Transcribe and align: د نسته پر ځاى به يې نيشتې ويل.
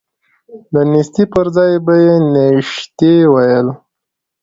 د 0.73 0.75
نسته 0.91 1.23
پر 1.33 1.45
ځاى 1.55 1.73
به 1.85 1.95
يې 2.05 2.15
نيشتې 2.33 3.13
ويل. 3.33 3.67